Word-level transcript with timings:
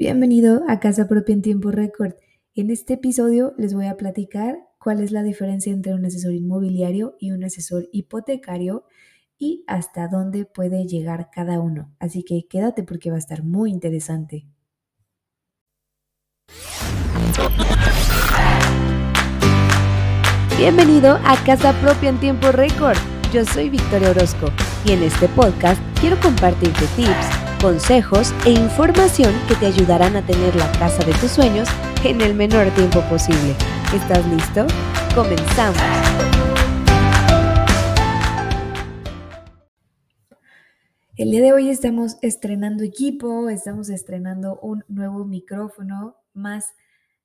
Bienvenido 0.00 0.62
a 0.66 0.80
Casa 0.80 1.06
Propia 1.08 1.34
en 1.34 1.42
Tiempo 1.42 1.70
Récord. 1.70 2.14
En 2.54 2.70
este 2.70 2.94
episodio 2.94 3.52
les 3.58 3.74
voy 3.74 3.84
a 3.84 3.98
platicar 3.98 4.56
cuál 4.78 5.02
es 5.02 5.10
la 5.12 5.22
diferencia 5.22 5.74
entre 5.74 5.92
un 5.92 6.06
asesor 6.06 6.32
inmobiliario 6.32 7.16
y 7.20 7.32
un 7.32 7.44
asesor 7.44 7.86
hipotecario 7.92 8.86
y 9.36 9.62
hasta 9.66 10.08
dónde 10.08 10.46
puede 10.46 10.86
llegar 10.86 11.28
cada 11.30 11.60
uno. 11.60 11.94
Así 11.98 12.22
que 12.22 12.46
quédate 12.48 12.82
porque 12.82 13.10
va 13.10 13.16
a 13.16 13.18
estar 13.18 13.44
muy 13.44 13.70
interesante. 13.70 14.46
Bienvenido 20.56 21.20
a 21.26 21.36
Casa 21.44 21.78
Propia 21.82 22.08
en 22.08 22.20
Tiempo 22.20 22.52
Récord. 22.52 22.96
Yo 23.34 23.44
soy 23.44 23.68
Victoria 23.68 24.12
Orozco 24.12 24.46
y 24.86 24.92
en 24.92 25.02
este 25.02 25.28
podcast 25.28 25.78
quiero 26.00 26.18
compartirte 26.22 26.86
tips 26.96 27.39
consejos 27.60 28.32
e 28.46 28.52
información 28.52 29.34
que 29.46 29.54
te 29.54 29.66
ayudarán 29.66 30.16
a 30.16 30.24
tener 30.24 30.56
la 30.56 30.70
casa 30.72 31.04
de 31.04 31.12
tus 31.14 31.30
sueños 31.30 31.68
en 32.04 32.20
el 32.22 32.34
menor 32.34 32.70
tiempo 32.74 33.00
posible. 33.02 33.54
¿Estás 33.94 34.26
listo? 34.28 34.66
Comenzamos. 35.14 35.78
El 41.16 41.30
día 41.32 41.42
de 41.42 41.52
hoy 41.52 41.68
estamos 41.68 42.16
estrenando 42.22 42.82
equipo, 42.82 43.50
estamos 43.50 43.90
estrenando 43.90 44.58
un 44.62 44.84
nuevo 44.88 45.26
micrófono 45.26 46.16
más 46.32 46.74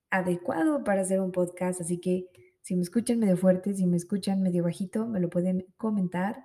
adecuado 0.10 0.84
para 0.84 1.02
hacer 1.02 1.22
un 1.22 1.32
podcast, 1.32 1.80
así 1.80 2.02
que 2.02 2.28
si 2.62 2.76
me 2.76 2.82
escuchan 2.82 3.20
medio 3.20 3.38
fuerte, 3.38 3.74
si 3.74 3.86
me 3.86 3.96
escuchan 3.96 4.42
medio 4.42 4.64
bajito, 4.64 5.08
me 5.08 5.22
lo 5.22 5.30
pueden 5.30 5.66
comentar 5.78 6.44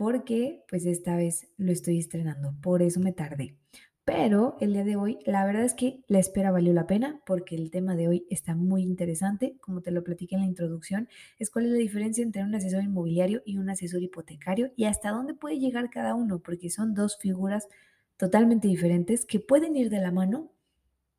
porque 0.00 0.64
pues 0.66 0.86
esta 0.86 1.14
vez 1.14 1.48
lo 1.58 1.72
estoy 1.72 1.98
estrenando, 1.98 2.54
por 2.62 2.80
eso 2.80 3.00
me 3.00 3.12
tardé. 3.12 3.58
Pero 4.06 4.56
el 4.58 4.72
día 4.72 4.82
de 4.82 4.96
hoy, 4.96 5.18
la 5.26 5.44
verdad 5.44 5.62
es 5.62 5.74
que 5.74 6.00
la 6.08 6.18
espera 6.18 6.50
valió 6.50 6.72
la 6.72 6.86
pena 6.86 7.20
porque 7.26 7.54
el 7.54 7.70
tema 7.70 7.94
de 7.96 8.08
hoy 8.08 8.26
está 8.30 8.54
muy 8.54 8.82
interesante. 8.82 9.58
Como 9.60 9.82
te 9.82 9.90
lo 9.90 10.02
platiqué 10.02 10.36
en 10.36 10.40
la 10.40 10.46
introducción, 10.46 11.10
es 11.38 11.50
cuál 11.50 11.66
es 11.66 11.72
la 11.72 11.76
diferencia 11.76 12.24
entre 12.24 12.42
un 12.42 12.54
asesor 12.54 12.82
inmobiliario 12.82 13.42
y 13.44 13.58
un 13.58 13.68
asesor 13.68 14.02
hipotecario 14.02 14.72
y 14.74 14.86
hasta 14.86 15.10
dónde 15.10 15.34
puede 15.34 15.58
llegar 15.58 15.90
cada 15.90 16.14
uno, 16.14 16.38
porque 16.38 16.70
son 16.70 16.94
dos 16.94 17.18
figuras 17.18 17.68
totalmente 18.16 18.68
diferentes 18.68 19.26
que 19.26 19.38
pueden 19.38 19.76
ir 19.76 19.90
de 19.90 20.00
la 20.00 20.12
mano, 20.12 20.50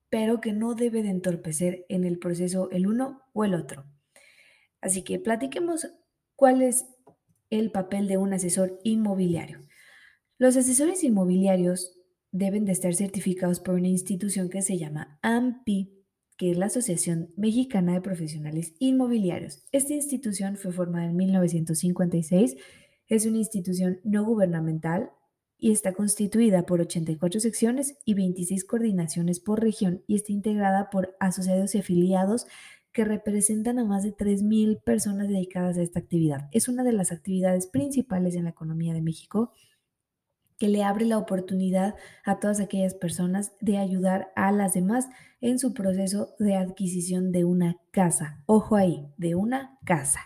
pero 0.10 0.42
que 0.42 0.54
no 0.54 0.74
debe 0.74 1.04
de 1.04 1.12
entorpecer 1.12 1.86
en 1.88 2.04
el 2.04 2.18
proceso 2.18 2.72
el 2.72 2.88
uno 2.88 3.22
o 3.34 3.46
el 3.46 3.54
otro. 3.54 3.86
Así 4.82 5.04
que 5.04 5.20
platiquemos 5.20 5.88
cuál 6.36 6.64
es 6.64 6.88
el 7.52 7.70
papel 7.70 8.08
de 8.08 8.18
un 8.18 8.34
asesor 8.34 8.80
inmobiliario. 8.84 9.68
Los 10.40 10.58
asesores 10.58 11.04
inmobiliarios 11.04 12.00
deben 12.32 12.66
de 12.66 12.72
estar 12.72 12.96
certificados 12.96 13.60
por 13.60 13.76
una 13.76 13.90
institución 13.90 14.50
que 14.50 14.64
se 14.64 14.80
llama 14.80 15.20
AMPI, 15.22 15.94
que 16.38 16.52
es 16.52 16.58
la 16.58 16.68
Asociación 16.68 17.32
Mexicana 17.38 17.94
de 17.94 18.02
Profesionales 18.02 18.74
Inmobiliarios. 18.80 19.64
Esta 19.72 19.94
institución 19.94 20.58
fue 20.58 20.72
formada 20.72 21.06
en 21.06 21.16
1956, 21.16 22.56
es 23.08 23.26
una 23.26 23.38
institución 23.38 24.00
no 24.04 24.24
gubernamental 24.24 25.12
y 25.58 25.72
está 25.72 25.94
constituida 25.94 26.66
por 26.66 26.82
84 26.82 27.40
secciones 27.40 27.98
y 28.06 28.16
26 28.16 28.64
coordinaciones 28.64 29.40
por 29.40 29.62
región 29.62 30.04
y 30.08 30.16
está 30.16 30.32
integrada 30.32 30.90
por 30.90 31.16
asociados 31.20 31.76
y 31.76 31.80
afiliados 31.80 32.48
que 32.94 33.06
representan 33.06 33.80
a 33.80 33.86
más 33.86 34.04
de 34.04 34.16
3.000 34.16 34.82
personas 34.84 35.28
dedicadas 35.28 35.78
a 35.78 35.82
esta 35.82 36.00
actividad. 36.00 36.50
Es 36.52 36.68
una 36.68 36.84
de 36.84 36.92
las 36.92 37.12
actividades 37.12 37.68
principales 37.68 38.36
en 38.36 38.44
la 38.44 38.50
economía 38.50 38.94
de 38.94 39.02
México 39.02 39.54
que 40.58 40.68
le 40.68 40.84
abre 40.84 41.06
la 41.06 41.18
oportunidad 41.18 41.96
a 42.24 42.40
todas 42.40 42.60
aquellas 42.60 42.94
personas 42.94 43.54
de 43.62 43.78
ayudar 43.78 44.32
a 44.36 44.52
las 44.52 44.74
demás 44.74 45.08
en 45.40 45.58
su 45.58 45.74
proceso 45.74 46.36
de 46.38 46.56
adquisición 46.56 47.32
de 47.32 47.46
una 47.46 47.78
casa. 47.90 48.44
Ojo 48.46 48.76
ahí, 48.76 49.08
de 49.18 49.34
una 49.34 49.80
casa. 49.86 50.20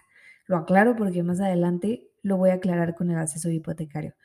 Lo 0.46 0.58
aclaro 0.58 0.96
porque 0.98 1.24
más 1.24 1.40
adelante 1.40 2.10
lo 2.22 2.36
voy 2.36 2.50
a 2.50 2.56
aclarar 2.56 2.96
con 2.96 3.10
el 3.12 3.18
asesor 3.18 3.54
hipotecario. 3.54 4.16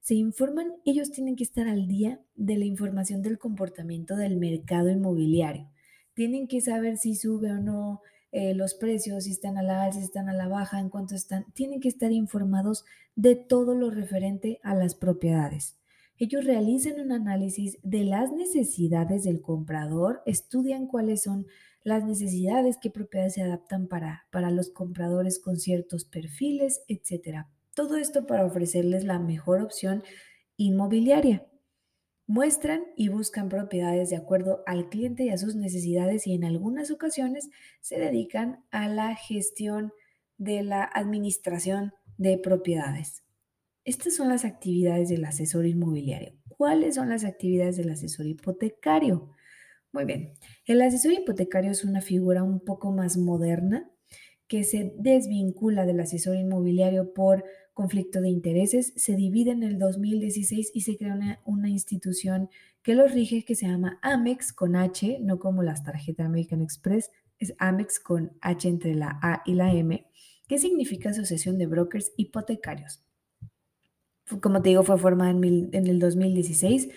Se 0.00 0.14
informan, 0.14 0.72
ellos 0.84 1.10
tienen 1.10 1.34
que 1.34 1.44
estar 1.44 1.66
al 1.66 1.88
día 1.88 2.20
de 2.34 2.58
la 2.58 2.66
información 2.66 3.22
del 3.22 3.38
comportamiento 3.38 4.16
del 4.16 4.36
mercado 4.36 4.90
inmobiliario 4.90 5.70
tienen 6.14 6.48
que 6.48 6.60
saber 6.60 6.96
si 6.96 7.14
sube 7.14 7.50
o 7.50 7.58
no 7.58 8.00
eh, 8.32 8.54
los 8.54 8.74
precios, 8.74 9.24
si 9.24 9.30
están 9.30 9.58
a 9.58 9.62
la 9.62 9.84
alza, 9.84 10.00
si 10.00 10.06
están 10.06 10.28
a 10.28 10.32
la 10.32 10.48
baja, 10.48 10.80
en 10.80 10.88
cuánto 10.88 11.14
están. 11.14 11.46
Tienen 11.52 11.80
que 11.80 11.88
estar 11.88 12.10
informados 12.10 12.84
de 13.14 13.36
todo 13.36 13.74
lo 13.74 13.90
referente 13.90 14.58
a 14.62 14.74
las 14.74 14.94
propiedades. 14.94 15.76
Ellos 16.18 16.44
realizan 16.44 17.00
un 17.00 17.12
análisis 17.12 17.78
de 17.82 18.04
las 18.04 18.32
necesidades 18.32 19.24
del 19.24 19.40
comprador, 19.40 20.22
estudian 20.26 20.86
cuáles 20.86 21.22
son 21.22 21.46
las 21.82 22.04
necesidades, 22.04 22.78
qué 22.80 22.90
propiedades 22.90 23.34
se 23.34 23.42
adaptan 23.42 23.88
para, 23.88 24.26
para 24.30 24.50
los 24.50 24.70
compradores 24.70 25.38
con 25.38 25.58
ciertos 25.58 26.04
perfiles, 26.04 26.82
etc. 26.88 27.46
Todo 27.74 27.96
esto 27.96 28.26
para 28.26 28.44
ofrecerles 28.46 29.04
la 29.04 29.18
mejor 29.18 29.60
opción 29.60 30.02
inmobiliaria. 30.56 31.46
Muestran 32.26 32.84
y 32.96 33.08
buscan 33.08 33.50
propiedades 33.50 34.08
de 34.08 34.16
acuerdo 34.16 34.62
al 34.66 34.88
cliente 34.88 35.24
y 35.24 35.28
a 35.28 35.36
sus 35.36 35.56
necesidades 35.56 36.26
y 36.26 36.34
en 36.34 36.44
algunas 36.44 36.90
ocasiones 36.90 37.50
se 37.80 37.98
dedican 37.98 38.64
a 38.70 38.88
la 38.88 39.14
gestión 39.14 39.92
de 40.38 40.62
la 40.62 40.84
administración 40.84 41.92
de 42.16 42.38
propiedades. 42.38 43.24
Estas 43.84 44.14
son 44.14 44.30
las 44.30 44.46
actividades 44.46 45.10
del 45.10 45.26
asesor 45.26 45.66
inmobiliario. 45.66 46.32
¿Cuáles 46.48 46.94
son 46.94 47.10
las 47.10 47.24
actividades 47.24 47.76
del 47.76 47.90
asesor 47.90 48.26
hipotecario? 48.26 49.30
Muy 49.92 50.06
bien, 50.06 50.32
el 50.64 50.80
asesor 50.80 51.12
hipotecario 51.12 51.70
es 51.70 51.84
una 51.84 52.00
figura 52.00 52.42
un 52.42 52.60
poco 52.60 52.90
más 52.90 53.18
moderna 53.18 53.90
que 54.48 54.64
se 54.64 54.94
desvincula 54.98 55.84
del 55.84 56.00
asesor 56.00 56.36
inmobiliario 56.36 57.12
por 57.12 57.44
conflicto 57.74 58.20
de 58.20 58.30
intereses, 58.30 58.92
se 58.96 59.16
divide 59.16 59.50
en 59.50 59.62
el 59.62 59.78
2016 59.78 60.70
y 60.72 60.80
se 60.80 60.96
crea 60.96 61.40
una, 61.44 61.68
institución 61.68 62.48
que 62.82 62.94
los 62.94 63.12
rige 63.12 63.44
que 63.44 63.56
se 63.56 63.66
llama 63.66 63.98
Amex 64.00 64.52
con 64.52 64.76
H, 64.76 65.18
no 65.20 65.38
como 65.38 65.62
las 65.62 65.82
tarjetas 65.82 66.26
American 66.26 66.62
Express, 66.62 67.10
es 67.38 67.54
Amex 67.58 67.98
con 67.98 68.32
H 68.40 68.68
entre 68.68 68.94
la 68.94 69.18
A 69.20 69.42
y 69.44 69.54
la 69.54 69.72
M, 69.72 70.06
que 70.46 70.58
significa 70.58 71.10
Asociación 71.10 71.58
de 71.58 71.66
Brokers 71.66 72.12
Hipotecarios. 72.16 73.02
Como 74.40 74.62
te 74.62 74.70
digo, 74.70 74.84
fue 74.84 74.96
formada 74.96 75.30
en, 75.30 75.70
en 75.72 75.86
el 75.86 75.98
2016, 75.98 76.88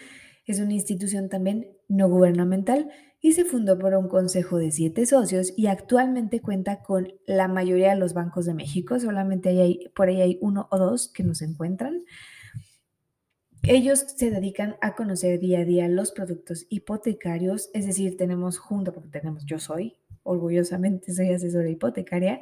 es 0.46 0.60
una 0.60 0.74
institución 0.74 1.28
también 1.28 1.68
no 1.90 2.08
gubernamental 2.08 2.90
y 3.28 3.34
se 3.34 3.44
fundó 3.44 3.78
por 3.78 3.94
un 3.94 4.08
consejo 4.08 4.58
de 4.58 4.72
siete 4.72 5.06
socios 5.06 5.52
y 5.58 5.68
actualmente 5.68 6.40
cuenta 6.42 6.82
con 6.82 7.14
la 7.26 7.50
mayoría 7.50 7.90
de 7.90 8.00
los 8.00 8.14
bancos 8.14 8.46
de 8.46 8.54
México, 8.54 9.02
solamente 9.02 9.50
hay, 9.50 9.92
por 9.94 10.08
ahí 10.08 10.22
hay 10.22 10.38
uno 10.42 10.70
o 10.72 10.78
dos 10.78 11.10
que 11.10 11.24
nos 11.24 11.42
encuentran. 11.42 12.06
Ellos 13.64 14.00
se 14.16 14.32
dedican 14.32 14.78
a 14.80 14.96
conocer 14.96 15.42
día 15.42 15.60
a 15.60 15.66
día 15.66 15.90
los 15.90 16.14
productos 16.14 16.68
hipotecarios, 16.70 17.70
es 17.74 17.86
decir, 17.86 18.16
tenemos 18.16 18.60
junto, 18.60 18.94
porque 18.94 19.10
tenemos, 19.10 19.46
yo 19.46 19.60
soy, 19.60 19.98
orgullosamente 20.24 21.14
soy 21.14 21.34
asesora 21.34 21.70
hipotecaria, 21.70 22.40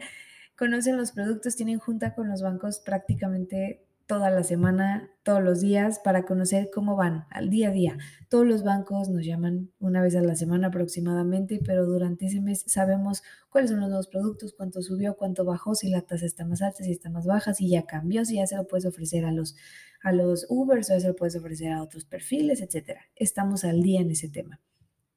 conocen 0.55 0.97
los 0.97 1.13
productos, 1.13 1.55
tienen 1.55 1.79
junta 1.79 2.13
con 2.13 2.29
los 2.29 2.43
bancos 2.43 2.77
prácticamente 2.77 3.87
toda 4.07 4.29
la 4.29 4.43
semana, 4.43 5.09
todos 5.23 5.43
los 5.43 5.61
días, 5.61 5.99
para 5.99 6.25
conocer 6.25 6.69
cómo 6.73 6.95
van 6.95 7.25
al 7.31 7.49
día 7.49 7.69
a 7.69 7.71
día. 7.71 7.97
Todos 8.29 8.45
los 8.45 8.63
bancos 8.63 9.09
nos 9.09 9.25
llaman 9.25 9.71
una 9.79 10.01
vez 10.01 10.15
a 10.15 10.21
la 10.21 10.35
semana 10.35 10.67
aproximadamente, 10.67 11.59
pero 11.65 11.85
durante 11.85 12.27
ese 12.27 12.41
mes 12.41 12.63
sabemos 12.67 13.23
cuáles 13.49 13.71
son 13.71 13.79
los 13.79 13.89
nuevos 13.89 14.07
productos, 14.07 14.53
cuánto 14.53 14.81
subió, 14.81 15.15
cuánto 15.15 15.43
bajó, 15.45 15.73
si 15.73 15.89
la 15.89 16.01
tasa 16.01 16.25
está 16.25 16.45
más 16.45 16.61
alta, 16.61 16.83
si 16.83 16.91
está 16.91 17.09
más 17.09 17.25
baja, 17.25 17.53
si 17.53 17.69
ya 17.69 17.85
cambió, 17.85 18.25
si 18.25 18.35
ya 18.35 18.47
se 18.47 18.55
lo 18.55 18.67
puedes 18.67 18.85
ofrecer 18.85 19.25
a 19.25 19.31
los, 19.31 19.55
a 20.03 20.11
los 20.11 20.45
Ubers 20.49 20.89
o 20.89 20.93
ya 20.93 20.99
se 20.99 21.07
lo 21.07 21.15
puedes 21.15 21.35
ofrecer 21.35 21.71
a 21.71 21.81
otros 21.81 22.05
perfiles, 22.05 22.61
etc. 22.61 22.99
Estamos 23.15 23.63
al 23.63 23.81
día 23.81 24.01
en 24.01 24.11
ese 24.11 24.29
tema 24.29 24.59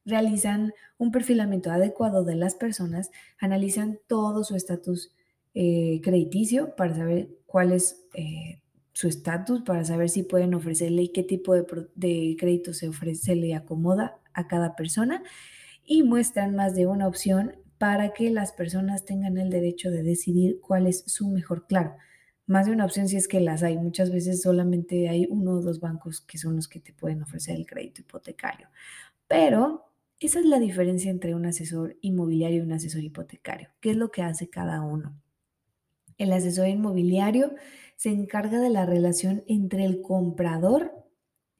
realizan 0.04 0.72
un 0.96 1.12
perfilamiento 1.12 1.70
adecuado 1.70 2.24
de 2.24 2.34
las 2.34 2.54
personas, 2.54 3.10
analizan 3.38 3.98
todo 4.06 4.42
su 4.42 4.56
estatus 4.56 5.12
eh, 5.54 6.00
crediticio 6.02 6.74
para 6.76 6.94
saber 6.94 7.28
cuál 7.46 7.72
es 7.72 8.06
eh, 8.14 8.60
su 8.98 9.06
estatus 9.06 9.62
para 9.62 9.84
saber 9.84 10.08
si 10.08 10.24
pueden 10.24 10.54
ofrecerle 10.54 11.02
y 11.02 11.08
qué 11.10 11.22
tipo 11.22 11.54
de, 11.54 12.36
crédito 12.36 12.74
se 12.74 12.88
ofrece, 12.88 13.36
le 13.36 13.54
acomoda 13.54 14.18
a 14.34 14.48
cada 14.48 14.74
persona 14.74 15.22
y 15.84 16.02
muestran 16.02 16.56
más 16.56 16.74
de 16.74 16.88
una 16.88 17.06
opción 17.06 17.54
para 17.78 18.12
que 18.12 18.28
las 18.30 18.50
personas 18.50 19.04
tengan 19.04 19.38
el 19.38 19.50
derecho 19.50 19.92
de 19.92 20.02
decidir 20.02 20.58
cuál 20.60 20.88
es 20.88 21.04
su 21.06 21.28
mejor, 21.28 21.68
claro. 21.68 21.94
Más 22.48 22.66
de 22.66 22.72
una 22.72 22.86
opción 22.86 23.06
si 23.06 23.16
es 23.16 23.28
que 23.28 23.38
las 23.38 23.62
hay. 23.62 23.76
Muchas 23.76 24.10
veces 24.10 24.42
solamente 24.42 25.08
hay 25.08 25.28
uno 25.30 25.52
o 25.52 25.62
dos 25.62 25.78
bancos 25.78 26.20
que 26.20 26.36
son 26.36 26.56
los 26.56 26.66
que 26.66 26.80
te 26.80 26.92
pueden 26.92 27.22
ofrecer 27.22 27.54
el 27.54 27.68
crédito 27.68 28.00
hipotecario. 28.00 28.66
Pero 29.28 29.92
esa 30.18 30.40
es 30.40 30.44
la 30.44 30.58
diferencia 30.58 31.08
entre 31.08 31.36
un 31.36 31.46
asesor 31.46 31.96
inmobiliario 32.00 32.58
y 32.58 32.66
un 32.66 32.72
asesor 32.72 33.04
hipotecario. 33.04 33.68
¿Qué 33.80 33.90
es 33.90 33.96
lo 33.96 34.10
que 34.10 34.22
hace 34.22 34.50
cada 34.50 34.82
uno? 34.82 35.22
El 36.16 36.32
asesor 36.32 36.66
inmobiliario 36.66 37.54
se 37.98 38.10
encarga 38.10 38.60
de 38.60 38.70
la 38.70 38.86
relación 38.86 39.42
entre 39.48 39.84
el 39.84 40.02
comprador 40.02 40.92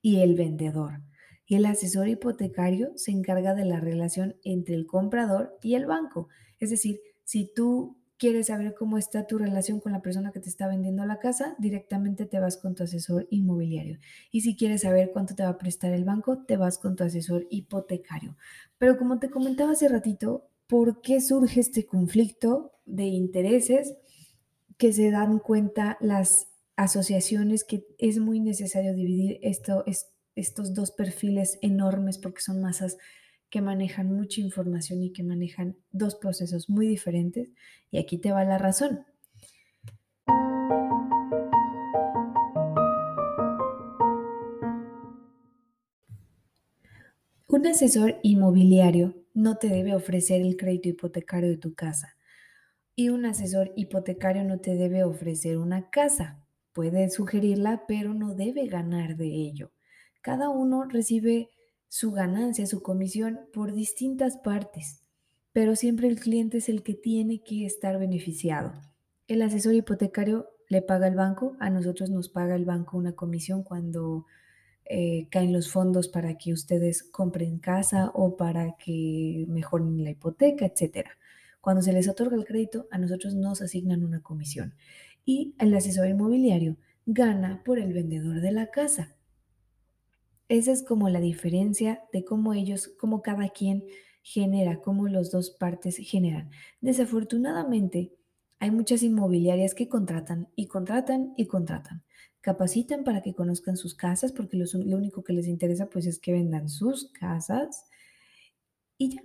y 0.01 0.21
el 0.21 0.35
vendedor. 0.37 1.03
y 1.51 1.57
el 1.57 1.65
asesor 1.67 2.09
hipotecario 2.09 2.93
se 2.97 3.11
encarga 3.11 3.55
de 3.55 3.65
la 3.65 3.81
relación 3.81 4.37
entre 4.45 4.75
el 4.75 4.87
comprador 4.87 5.59
y 5.63 5.75
el 5.75 5.87
banco. 5.87 6.29
Es 6.61 6.69
decir, 6.71 7.01
si 7.25 7.51
tú 7.55 7.97
quieres 8.19 8.49
saber 8.49 8.75
cómo 8.75 8.99
está 8.99 9.27
tu 9.27 9.39
relación 9.39 9.81
con 9.81 9.93
la 9.93 10.03
persona 10.03 10.31
que 10.31 10.41
te 10.41 10.51
está 10.51 10.69
vendiendo 10.69 11.07
la 11.07 11.19
casa, 11.19 11.57
directamente 11.59 12.27
te 12.27 12.39
vas 12.39 12.59
con 12.59 12.75
tu 12.75 12.83
asesor 12.85 13.27
inmobiliario. 13.31 13.99
Y 14.31 14.43
si 14.43 14.57
quieres 14.57 14.83
saber 14.83 15.11
cuánto 15.13 15.35
te 15.35 15.43
va 15.43 15.51
a 15.51 15.59
prestar 15.59 15.93
el 15.93 16.05
banco, 16.05 16.45
te 16.45 16.59
vas 16.59 16.79
con 16.79 16.97
tu 16.97 17.05
asesor 17.05 17.47
hipotecario. 17.51 18.37
Pero 18.77 18.99
como 18.99 19.19
te 19.19 19.31
comentaba 19.31 19.73
hace 19.73 19.89
ratito, 19.89 20.51
¿por 20.67 21.01
qué 21.01 21.21
surge 21.21 21.61
este 21.61 21.87
conflicto 21.87 22.73
de 22.85 23.05
intereses 23.07 23.97
que 24.79 24.93
se 24.93 25.11
dan 25.11 25.41
cuenta 25.41 25.99
las 26.01 26.49
asociaciones 26.77 27.65
que 27.65 27.85
es 27.99 28.19
muy 28.19 28.39
necesario 28.39 28.95
dividir 28.95 29.41
esto, 29.43 29.85
estos 30.37 30.73
dos 30.73 30.93
perfiles 30.93 31.59
enormes 31.61 32.19
porque 32.19 32.41
son 32.41 32.63
masas 32.63 32.97
que 33.51 33.61
manejan 33.61 34.15
mucha 34.15 34.41
información 34.41 35.03
y 35.03 35.13
que 35.13 35.25
manejan 35.25 35.77
dos 35.91 36.15
procesos 36.15 36.71
muy 36.71 36.87
diferentes. 36.87 37.51
Y 37.91 37.99
aquí 37.99 38.19
te 38.19 38.31
va 38.31 38.45
la 38.45 38.59
razón. 38.59 39.05
Un 47.49 47.67
asesor 47.67 48.21
inmobiliario 48.23 49.17
no 49.35 49.57
te 49.57 49.69
debe 49.69 49.97
ofrecer 49.97 50.43
el 50.43 50.57
crédito 50.57 50.91
hipotecario 50.91 51.49
de 51.49 51.57
tu 51.57 51.75
casa 51.75 52.18
y 52.99 53.11
un 53.11 53.27
asesor 53.27 53.73
hipotecario 53.77 54.43
no 54.43 54.59
te 54.59 54.75
debe 54.75 55.05
ofrecer 55.05 55.57
una 55.57 55.89
casa. 55.89 56.43
Puede 56.73 57.09
sugerirla, 57.11 57.85
pero 57.87 58.13
no 58.13 58.35
debe 58.35 58.67
ganar 58.67 59.17
de 59.17 59.29
ello. 59.29 59.71
Cada 60.21 60.49
uno 60.49 60.83
recibe 60.83 61.49
su 61.87 62.11
ganancia, 62.11 62.67
su 62.67 62.83
comisión 62.83 63.39
por 63.53 63.73
distintas 63.73 64.37
partes, 64.39 65.05
pero 65.53 65.77
siempre 65.77 66.09
el 66.09 66.19
cliente 66.19 66.59
es 66.59 66.69
el 66.69 66.83
que 66.83 66.95
tiene 66.95 67.45
que 67.45 67.67
estar 67.67 68.01
beneficiado. 68.01 68.73
El 69.29 69.43
asesor 69.43 69.75
hipotecario 69.75 70.49
le 70.69 70.83
paga 70.83 71.07
al 71.07 71.15
banco, 71.15 71.57
a 71.61 71.71
nosotros 71.71 72.11
nos 72.11 72.29
paga 72.29 72.57
el 72.57 72.65
banco 72.65 72.99
una 72.99 73.13
comisión 73.13 73.63
cuando 73.63 74.27
eh, 74.87 75.29
caen 75.31 75.53
los 75.53 75.71
fondos 75.71 76.09
para 76.09 76.37
que 76.37 76.53
ustedes 76.53 77.05
compren 77.05 77.61
casa 77.61 78.11
o 78.13 78.37
para 78.37 78.75
que 78.77 79.47
mejoren 79.47 80.03
la 80.03 80.11
hipoteca, 80.11 80.67
etc. 80.67 81.07
Cuando 81.61 81.83
se 81.83 81.93
les 81.93 82.09
otorga 82.09 82.37
el 82.37 82.45
crédito, 82.45 82.87
a 82.91 82.99
nosotros 82.99 83.35
nos 83.35 83.63
asignan 83.63 84.05
una 84.05 84.23
comisión 84.23 84.75
y 85.25 85.55
el 85.59 85.75
asesor 85.75 86.09
inmobiliario 86.09 86.77
gana 87.05 87.63
por 87.65 87.79
el 87.79 87.93
vendedor 87.93 88.41
de 88.41 88.53
la 88.53 88.71
casa. 88.71 89.17
Esa 90.49 90.73
es 90.73 90.83
como 90.83 91.11
la 91.11 91.21
diferencia 91.21 92.03
de 92.13 92.25
cómo 92.25 92.55
ellos, 92.55 92.89
cómo 92.99 93.21
cada 93.21 93.51
quien 93.51 93.85
genera, 94.23 94.81
cómo 94.81 95.09
los 95.09 95.31
dos 95.31 95.51
partes 95.51 95.99
generan. 95.99 96.51
Desafortunadamente, 96.81 98.15
hay 98.59 98.71
muchas 98.71 99.03
inmobiliarias 99.03 99.75
que 99.75 99.89
contratan 99.89 100.49
y 100.57 100.67
contratan 100.67 101.35
y 101.37 101.47
contratan. 101.47 102.03
Capacitan 102.41 103.05
para 103.05 103.21
que 103.21 103.35
conozcan 103.35 103.77
sus 103.77 103.95
casas 103.95 104.33
porque 104.33 104.57
lo, 104.57 104.97
único 104.97 105.23
que 105.23 105.33
les 105.33 105.47
interesa 105.47 105.91
pues 105.91 106.07
es 106.07 106.19
que 106.19 106.33
vendan 106.33 106.69
sus 106.69 107.11
casas 107.13 107.85
y 108.97 109.17
ya. 109.17 109.23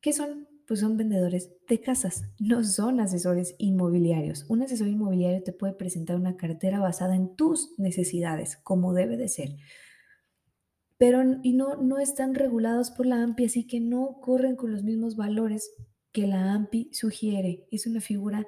¿Qué 0.00 0.12
son? 0.12 0.48
Pues 0.66 0.80
son 0.80 0.96
vendedores 0.96 1.52
de 1.68 1.80
casas, 1.80 2.24
no 2.38 2.64
son 2.64 3.00
asesores 3.00 3.54
inmobiliarios. 3.58 4.44
Un 4.48 4.62
asesor 4.62 4.88
inmobiliario 4.88 5.42
te 5.42 5.52
puede 5.52 5.74
presentar 5.74 6.16
una 6.16 6.36
cartera 6.36 6.80
basada 6.80 7.14
en 7.14 7.36
tus 7.36 7.78
necesidades, 7.78 8.56
como 8.56 8.92
debe 8.92 9.16
de 9.16 9.28
ser 9.28 9.56
pero 10.98 11.22
y 11.42 11.52
no, 11.52 11.76
no 11.76 11.98
están 11.98 12.34
regulados 12.34 12.90
por 12.90 13.06
la 13.06 13.22
AMPI, 13.22 13.44
así 13.44 13.66
que 13.66 13.80
no 13.80 14.18
corren 14.20 14.56
con 14.56 14.72
los 14.72 14.82
mismos 14.82 15.16
valores 15.16 15.70
que 16.12 16.26
la 16.26 16.54
AMPI 16.54 16.90
sugiere. 16.92 17.66
Es 17.70 17.86
una 17.86 18.00
figura 18.00 18.46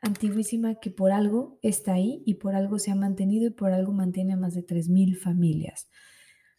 antiguísima 0.00 0.76
que 0.76 0.90
por 0.90 1.12
algo 1.12 1.58
está 1.62 1.94
ahí 1.94 2.22
y 2.24 2.34
por 2.34 2.54
algo 2.54 2.78
se 2.78 2.90
ha 2.90 2.94
mantenido 2.94 3.46
y 3.46 3.50
por 3.50 3.72
algo 3.72 3.92
mantiene 3.92 4.32
a 4.32 4.36
más 4.38 4.54
de 4.54 4.66
3.000 4.66 5.16
familias. 5.18 5.88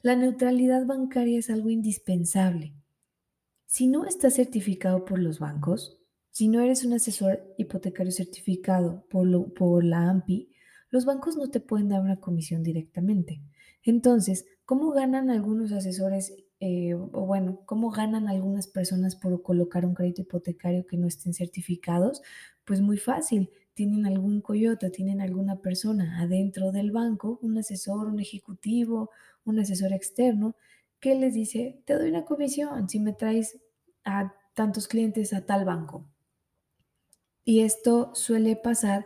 La 0.03 0.15
neutralidad 0.15 0.85
bancaria 0.85 1.39
es 1.39 1.49
algo 1.49 1.69
indispensable. 1.69 2.75
Si 3.73 3.88
no 3.88 4.06
estás 4.06 4.33
certificado 4.33 5.06
por 5.06 5.18
los 5.18 5.39
bancos, 5.39 5.97
si 6.29 6.50
no 6.50 6.59
eres 6.59 6.83
un 6.83 6.91
asesor 6.91 7.56
hipotecario 7.57 8.12
certificado 8.12 9.06
por, 9.09 9.85
la 9.85 10.09
AMPI, 10.09 10.51
los 10.89 11.06
bancos 11.06 11.38
no 11.38 11.50
te 11.50 11.62
pueden 11.62 11.88
dar 11.88 12.01
una 12.01 12.19
comisión 12.19 12.63
directamente. 12.63 13.41
Entonces, 13.81 14.45
¿cómo 14.65 14.91
ganan 14.91 15.29
algunos 15.29 15.71
asesores 15.71 16.35
eh, 16.59 16.95
o 16.95 17.25
bueno, 17.25 17.62
cómo 17.65 17.91
ganan 17.91 18.27
algunas 18.27 18.68
personas 18.68 19.15
por 19.15 19.41
colocar 19.41 19.85
un 19.85 19.94
crédito 19.94 20.24
hipotecario 20.24 20.85
que 20.85 20.97
no 20.97 21.07
estén 21.07 21.33
certificados? 21.33 22.21
Pues 22.65 22.81
muy 22.81 22.97
fácil, 22.97 23.51
tienen 23.74 24.06
algún 24.06 24.41
coyote, 24.41 24.89
tienen 24.89 25.21
alguna 25.21 25.62
persona 25.62 26.19
adentro 26.19 26.74
del 26.74 26.91
banco, 26.91 27.39
un 27.41 27.57
asesor, 27.57 28.07
un 28.07 28.19
ejecutivo, 28.19 29.12
un 29.45 29.59
asesor 29.59 29.94
externo, 29.94 30.57
que 31.01 31.15
les 31.15 31.33
dice, 31.33 31.81
te 31.86 31.95
doy 31.95 32.09
una 32.09 32.24
comisión 32.24 32.88
si 32.88 33.00
me 33.00 33.12
traes 33.12 33.59
a 34.06 34.33
tantos 34.53 34.88
clientes 34.88 35.33
a 35.33 35.45
tal 35.45 35.65
banco. 35.65 36.07
Y 37.44 37.62
esto 37.62 38.13
suele 38.13 38.56
pasar, 38.56 39.06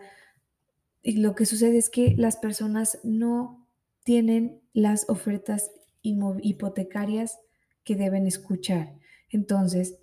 y 1.02 1.18
lo 1.18 1.36
que 1.36 1.46
sucede 1.46 1.78
es 1.78 1.90
que 1.90 2.14
las 2.18 2.36
personas 2.36 3.00
no 3.04 3.68
tienen 4.04 4.62
las 4.74 5.10
ofertas 5.10 5.72
hipotecarias 6.02 7.40
que 7.84 7.96
deben 7.96 8.28
escuchar. 8.28 8.98
Entonces, 9.30 9.98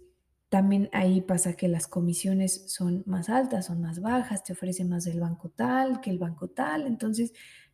también 0.48 0.88
ahí 0.92 1.20
pasa 1.20 1.54
que 1.54 1.68
las 1.68 1.86
comisiones 1.86 2.72
son 2.72 3.02
más 3.06 3.28
altas, 3.28 3.66
son 3.66 3.80
más 3.80 4.00
bajas, 4.00 4.44
te 4.44 4.52
ofrece 4.52 4.84
más 4.84 5.06
el 5.06 5.20
banco 5.20 5.50
tal 5.50 6.00
que 6.00 6.10
el 6.10 6.18
banco 6.18 6.48
tal. 6.48 6.86
Entonces, 6.86 7.32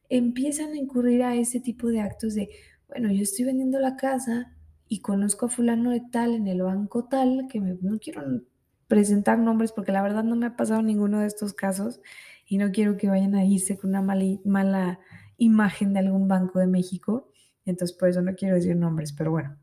empiezan 0.08 0.72
a 0.72 0.76
incurrir 0.76 1.22
a 1.22 1.34
ese 1.34 1.60
tipo 1.60 1.88
de 1.88 2.00
actos 2.00 2.34
de, 2.34 2.50
bueno, 2.88 3.12
yo 3.12 3.22
estoy 3.22 3.44
vendiendo 3.44 3.78
la 3.78 3.96
casa 3.96 4.52
y 4.88 5.00
conozco 5.00 5.46
a 5.46 5.48
fulano 5.50 5.90
de 5.90 6.02
tal 6.10 6.34
en 6.34 6.46
el 6.48 6.62
banco 6.62 7.04
tal, 7.04 7.46
que 7.50 7.60
no 7.60 7.98
quiero 7.98 8.42
presentar 8.88 9.38
nombres 9.38 9.72
porque 9.72 9.92
la 9.92 10.02
verdad 10.02 10.24
no 10.24 10.34
me 10.34 10.46
ha 10.46 10.56
pasado 10.56 10.82
ninguno 10.82 11.20
de 11.20 11.26
estos 11.26 11.52
casos 11.52 12.00
y 12.46 12.56
no 12.56 12.72
quiero 12.72 12.96
que 12.96 13.08
vayan 13.08 13.34
a 13.34 13.44
irse 13.44 13.76
con 13.76 13.90
una 13.90 14.02
mala, 14.02 14.24
mala 14.44 14.98
imagen 15.36 15.92
de 15.92 16.00
algún 16.00 16.26
banco 16.26 16.58
de 16.58 16.66
México, 16.66 17.30
entonces 17.66 17.96
por 17.96 18.08
eso 18.08 18.22
no 18.22 18.34
quiero 18.34 18.54
decir 18.54 18.74
nombres, 18.74 19.12
pero 19.12 19.30
bueno, 19.30 19.58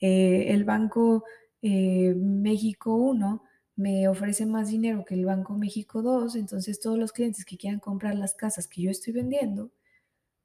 eh, 0.00 0.46
el 0.48 0.64
Banco 0.64 1.24
eh, 1.60 2.14
México 2.16 2.94
1 2.94 3.42
me 3.76 4.08
ofrece 4.08 4.46
más 4.46 4.70
dinero 4.70 5.04
que 5.04 5.14
el 5.14 5.26
Banco 5.26 5.54
México 5.56 6.02
2, 6.02 6.36
entonces 6.36 6.80
todos 6.80 6.98
los 6.98 7.12
clientes 7.12 7.44
que 7.44 7.58
quieran 7.58 7.80
comprar 7.80 8.14
las 8.14 8.34
casas 8.34 8.66
que 8.66 8.82
yo 8.82 8.90
estoy 8.90 9.12
vendiendo, 9.12 9.70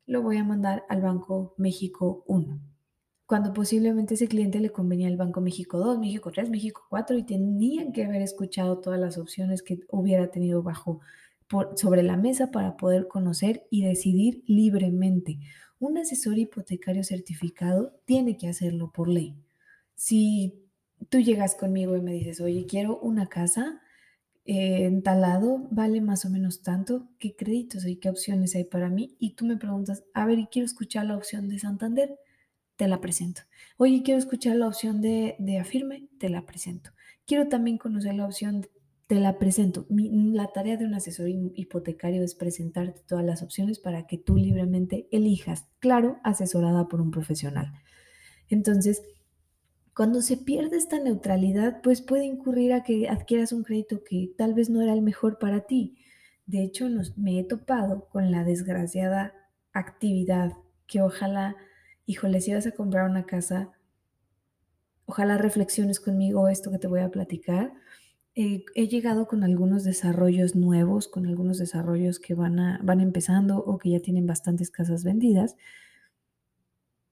lo 0.05 0.22
voy 0.22 0.38
a 0.38 0.43
mandar 0.43 0.83
al 0.89 1.01
Banco 1.01 1.53
México 1.57 2.24
1. 2.27 2.60
Cuando 3.25 3.53
posiblemente 3.53 4.15
ese 4.15 4.27
cliente 4.27 4.60
le 4.60 4.72
convenía 4.72 5.07
al 5.07 5.17
Banco 5.17 5.41
México 5.41 5.79
2, 5.79 5.98
México 6.00 6.31
3, 6.31 6.50
México 6.50 6.83
4 6.89 7.17
y 7.17 7.24
tenían 7.24 7.93
que 7.93 8.03
haber 8.03 8.22
escuchado 8.22 8.79
todas 8.79 9.00
las 9.00 9.17
opciones 9.17 9.63
que 9.63 9.79
hubiera 9.89 10.29
tenido 10.29 10.62
bajo 10.62 11.00
sobre 11.75 12.03
la 12.03 12.17
mesa 12.17 12.51
para 12.51 12.77
poder 12.77 13.07
conocer 13.07 13.65
y 13.69 13.83
decidir 13.83 14.43
libremente. 14.48 15.39
Un 15.79 15.98
asesor 15.98 16.38
hipotecario 16.38 17.03
certificado 17.03 17.93
tiene 18.05 18.38
que 18.38 18.48
hacerlo 18.48 18.91
por 18.91 19.07
ley. 19.07 19.36
Si 19.95 20.63
tú 21.10 21.19
llegas 21.19 21.55
conmigo 21.55 21.95
y 21.95 22.01
me 22.01 22.13
dices, 22.13 22.41
oye, 22.41 22.65
quiero 22.65 23.00
una 23.00 23.27
casa 23.27 23.81
eh, 24.46 24.86
en 24.86 25.04
tal 25.04 25.22
lado, 25.22 25.68
vale 25.72 26.02
más 26.02 26.26
o 26.26 26.30
menos 26.30 26.62
tanto, 26.62 27.10
¿qué 27.20 27.36
créditos 27.36 27.86
hay, 27.86 27.98
qué 27.98 28.10
opciones 28.10 28.56
hay 28.56 28.66
para 28.66 28.90
mí? 28.90 29.16
Y 29.20 29.36
tú 29.36 29.46
me 29.46 29.58
preguntas, 29.58 30.04
a 30.14 30.26
ver, 30.26 30.40
y 30.40 30.48
quiero 30.48 30.66
escuchar 30.66 31.06
la 31.06 31.16
opción 31.16 31.48
de 31.48 31.60
Santander, 31.60 32.18
te 32.76 32.88
la 32.88 33.00
presento. 33.02 33.44
Oye, 33.78 34.02
quiero 34.04 34.20
escuchar 34.20 34.56
la 34.58 34.68
opción 34.68 35.02
de, 35.02 35.36
de 35.40 35.60
Afirme, 35.60 36.10
te 36.20 36.30
la 36.30 36.46
presento. 36.46 36.92
Quiero 37.26 37.48
también 37.48 37.78
conocer 37.78 38.16
la 38.16 38.26
opción 38.26 38.66
te 39.08 39.20
la 39.20 39.38
presento. 39.38 39.86
la 39.90 40.48
tarea 40.48 40.78
de 40.78 40.86
un 40.86 40.94
asesor 40.94 41.30
hipotecario 41.30 42.24
es 42.24 42.36
presentarte 42.36 43.02
todas 43.08 43.26
las 43.26 43.44
opciones 43.44 43.80
para 43.80 44.08
que 44.08 44.18
tú 44.18 44.38
libremente 44.38 45.08
elijas, 45.12 45.68
claro, 45.80 46.18
asesorada 46.24 46.88
por 46.88 47.02
un 47.02 47.12
profesional. 47.12 47.74
Entonces, 48.50 49.04
cuando 49.96 50.22
se 50.22 50.38
pierde 50.38 50.78
esta 50.78 51.00
neutralidad, 51.00 51.82
pues 51.82 52.02
puede 52.02 52.26
incurrir 52.26 52.74
a 52.74 52.84
que 52.84 53.10
adquieras 53.10 53.52
un 53.52 53.64
crédito 53.64 54.04
que 54.04 54.34
tal 54.38 54.54
vez 54.54 54.70
no 54.70 54.82
era 54.82 54.94
el 54.94 55.02
mejor 55.02 55.38
para 55.40 55.62
ti. 55.62 55.98
De 56.46 56.64
hecho, 56.64 56.88
me 57.16 57.40
he 57.40 57.44
topado 57.44 58.10
con 58.10 58.32
la 58.32 58.44
desgraciada 58.44 59.34
actividad 59.72 60.54
que 60.88 61.02
ojalá, 61.02 61.56
híjole, 62.06 62.42
si 62.42 62.54
vas 62.54 62.68
a 62.68 62.72
comprar 62.72 63.10
una 63.10 63.26
casa, 63.26 63.72
ojalá 65.06 65.38
reflexiones 65.38 66.00
conmigo 66.00 66.50
esto 66.50 66.72
que 66.72 66.80
te 66.80 66.88
voy 66.88 67.02
a 67.02 67.12
platicar 67.12 67.74
eh, 68.36 68.66
he 68.74 68.88
llegado 68.88 69.28
con 69.28 69.44
algunos 69.44 69.84
desarrollos 69.84 70.56
nuevos, 70.56 71.08
con 71.08 71.28
algunos 71.28 71.60
desarrollos 71.60 72.20
que 72.20 72.34
van, 72.34 72.60
a, 72.60 72.80
van 72.84 73.00
empezando 73.00 73.60
o 73.60 73.78
que 73.78 73.92
ya 73.92 74.00
tienen 74.00 74.26
bastantes 74.26 74.72
casas 74.72 75.04
vendidas. 75.04 75.56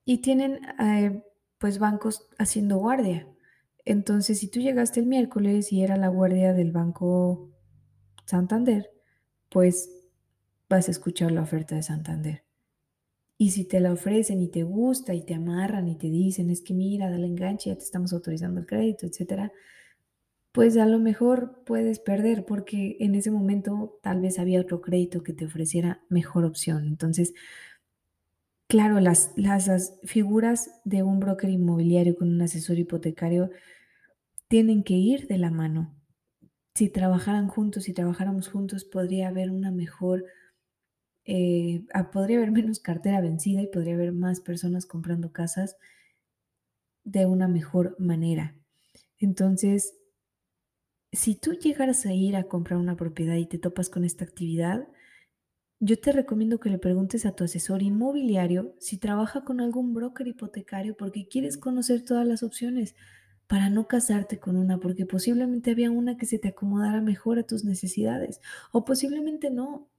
y 0.05 0.19
tienen 0.19 0.59
eh, 0.79 1.23
pues 1.61 1.77
bancos 1.77 2.27
haciendo 2.39 2.77
guardia. 2.77 3.27
Entonces, 3.85 4.39
si 4.39 4.49
tú 4.49 4.59
llegaste 4.59 4.99
el 4.99 5.05
miércoles 5.05 5.71
y 5.71 5.83
era 5.83 5.95
la 5.95 6.07
guardia 6.07 6.53
del 6.53 6.71
Banco 6.71 7.51
Santander, 8.25 8.89
pues 9.47 9.91
vas 10.67 10.87
a 10.87 10.91
escuchar 10.91 11.31
la 11.31 11.43
oferta 11.43 11.75
de 11.75 11.83
Santander. 11.83 12.43
Y 13.37 13.51
si 13.51 13.65
te 13.65 13.79
la 13.79 13.93
ofrecen 13.93 14.41
y 14.41 14.47
te 14.47 14.63
gusta 14.63 15.13
y 15.13 15.23
te 15.23 15.35
amarran 15.35 15.87
y 15.87 15.95
te 15.97 16.09
dicen, 16.09 16.49
es 16.49 16.61
que 16.61 16.73
mira, 16.73 17.11
dale 17.11 17.27
enganche, 17.27 17.69
ya 17.69 17.77
te 17.77 17.83
estamos 17.83 18.11
autorizando 18.11 18.59
el 18.59 18.65
crédito, 18.65 19.05
etcétera, 19.05 19.51
pues 20.53 20.77
a 20.77 20.87
lo 20.87 20.97
mejor 20.97 21.63
puedes 21.63 21.99
perder 21.99 22.43
porque 22.43 22.97
en 22.99 23.13
ese 23.13 23.29
momento 23.29 23.99
tal 24.01 24.19
vez 24.19 24.39
había 24.39 24.61
otro 24.61 24.81
crédito 24.81 25.21
que 25.21 25.33
te 25.33 25.45
ofreciera 25.45 26.01
mejor 26.09 26.43
opción. 26.43 26.85
Entonces, 26.87 27.33
claro, 28.71 29.01
las, 29.01 29.33
las, 29.35 29.99
figuras 30.03 30.79
de 30.85 31.03
un 31.03 31.19
broker 31.19 31.49
inmobiliario 31.49 32.15
con 32.15 32.29
un 32.29 32.41
asesor 32.41 32.79
hipotecario 32.79 33.49
tienen 34.47 34.83
que 34.83 34.93
ir 34.93 35.27
de 35.27 35.37
la 35.37 35.51
mano. 35.51 35.93
Si 36.73 36.87
trabajaran 36.87 37.49
juntos, 37.49 37.83
si 37.83 37.93
trabajáramos 37.93 38.47
juntos, 38.47 38.85
podría 38.85 39.27
haber 39.27 39.51
una 39.51 39.71
mejor, 39.71 40.23
eh, 41.25 41.83
ah, 41.93 42.11
podría 42.11 42.37
haber 42.37 42.51
menos 42.51 42.79
cartera 42.79 43.19
vencida 43.19 43.61
y 43.61 43.67
podría 43.67 43.95
haber 43.95 44.13
más 44.13 44.39
personas 44.39 44.85
comprando 44.85 45.33
casas 45.33 45.75
de 47.03 47.25
una 47.25 47.49
mejor 47.49 47.97
manera. 47.99 48.55
Entonces, 49.17 49.97
si 51.11 51.35
tú 51.35 51.55
llegaras 51.55 52.05
a 52.05 52.13
ir 52.13 52.37
a 52.37 52.45
comprar 52.45 52.79
una 52.79 52.95
propiedad 52.95 53.35
y 53.35 53.47
te 53.47 53.57
topas 53.57 53.89
con 53.89 54.05
esta 54.05 54.23
actividad, 54.23 54.87
yo 55.83 55.99
te 55.99 56.11
recomiendo 56.11 56.59
que 56.59 56.69
le 56.69 56.77
preguntes 56.77 57.25
a 57.25 57.31
tu 57.31 57.43
asesor 57.43 57.81
inmobiliario 57.81 58.75
si 58.79 58.97
trabaja 58.97 59.43
con 59.43 59.59
algún 59.59 59.95
broker 59.95 60.27
hipotecario 60.27 60.95
porque 60.95 61.27
quieres 61.27 61.57
conocer 61.57 62.05
todas 62.05 62.25
las 62.27 62.43
opciones 62.43 62.95
para 63.47 63.69
no 63.71 63.87
casarte 63.87 64.39
con 64.39 64.57
una, 64.57 64.79
porque 64.79 65.07
posiblemente 65.07 65.71
había 65.71 65.89
una 65.89 66.17
que 66.17 66.27
se 66.27 66.37
te 66.37 66.49
acomodara 66.49 67.01
mejor 67.01 67.39
a 67.39 67.43
tus 67.43 67.65
necesidades 67.65 68.41
o 68.71 68.85
posiblemente 68.85 69.49
no, 69.49 69.89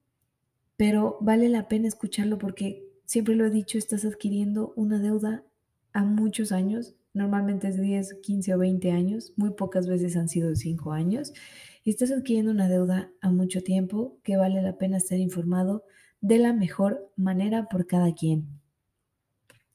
pero 0.77 1.19
vale 1.21 1.49
la 1.49 1.67
pena 1.67 1.89
escucharlo 1.89 2.39
porque 2.39 2.89
siempre 3.05 3.35
lo 3.35 3.45
he 3.45 3.51
dicho, 3.51 3.77
estás 3.77 4.05
adquiriendo 4.05 4.73
una 4.77 5.01
deuda 5.01 5.45
a 5.93 6.05
muchos 6.05 6.53
años 6.53 6.95
Normalmente 7.15 7.69
es 7.69 7.81
10, 7.81 8.21
15 8.23 8.55
o 8.55 8.59
20 8.59 8.91
años, 8.91 9.33
muy 9.37 9.51
pocas 9.51 9.87
veces 9.87 10.17
han 10.17 10.29
sido 10.29 10.55
5 10.55 10.93
años. 10.93 11.33
Y 11.85 11.91
estás 11.91 12.11
adquiriendo 12.11 12.53
una 12.53 12.69
deuda 12.69 13.11
a 13.21 13.31
mucho 13.31 13.63
tiempo 13.63 14.19
que 14.23 14.37
vale 14.37 14.63
la 14.63 14.79
pena 14.79 14.97
estar 14.97 15.19
informado 15.19 15.85
de 16.21 16.39
la 16.39 16.53
mejor 16.53 17.11
manera 17.17 17.69
por 17.69 17.87
cada 17.87 18.15
quien. 18.15 18.47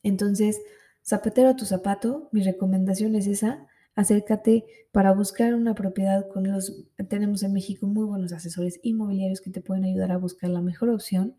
Entonces, 0.02 0.62
zapatero 1.04 1.50
a 1.50 1.56
tu 1.56 1.66
zapato, 1.66 2.30
mi 2.32 2.42
recomendación 2.42 3.16
es 3.16 3.28
esa. 3.28 3.68
Acércate 3.96 4.66
para 4.92 5.12
buscar 5.12 5.54
una 5.54 5.76
propiedad 5.76 6.28
con 6.30 6.50
los... 6.50 6.86
Tenemos 7.10 7.44
en 7.44 7.54
México 7.54 7.88
muy 7.88 8.06
buenos 8.06 8.32
asesores 8.32 8.80
inmobiliarios 8.84 9.42
que 9.42 9.52
te 9.52 9.62
pueden 9.62 9.84
ayudar 9.84 10.12
a 10.12 10.18
buscar 10.18 10.50
la 10.50 10.62
mejor 10.62 10.90
opción, 10.90 11.36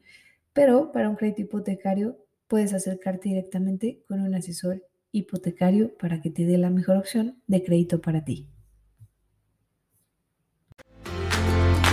pero 0.53 0.93
para 0.93 1.09
un 1.09 1.17
crédito 1.17 1.43
hipotecario 1.43 2.19
puedes 2.47 2.75
acercarte 2.75 3.29
directamente 3.29 4.03
con 4.07 4.21
un 4.21 4.35
asesor 4.35 4.85
hipotecario 5.13 5.97
para 5.99 6.21
que 6.21 6.31
te 6.31 6.45
dé 6.45 6.59
la 6.59 6.71
mejor 6.71 6.97
opción 6.97 7.43
de 7.47 7.63
crédito 7.63 8.01
para 8.01 8.25
ti. 8.25 8.49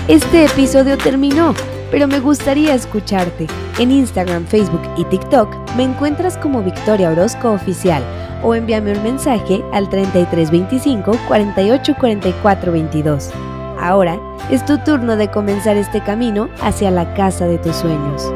Este 0.07 0.45
episodio 0.45 0.97
terminó, 0.97 1.55
pero 1.89 2.07
me 2.07 2.19
gustaría 2.19 2.75
escucharte. 2.75 3.47
En 3.79 3.89
Instagram, 3.89 4.45
Facebook 4.45 4.83
y 4.97 5.05
TikTok 5.05 5.49
me 5.75 5.83
encuentras 5.83 6.37
como 6.37 6.61
Victoria 6.61 7.09
Orozco 7.09 7.51
Oficial 7.51 8.03
o 8.43 8.53
envíame 8.53 8.91
un 8.95 9.01
mensaje 9.01 9.63
al 9.73 9.89
3325 9.89 11.17
48 11.27 11.95
44 11.99 12.71
22. 12.71 13.31
Ahora 13.79 14.19
es 14.51 14.63
tu 14.65 14.77
turno 14.77 15.15
de 15.15 15.31
comenzar 15.31 15.75
este 15.75 16.01
camino 16.01 16.49
hacia 16.61 16.91
la 16.91 17.13
casa 17.15 17.47
de 17.47 17.57
tus 17.57 17.75
sueños. 17.75 18.31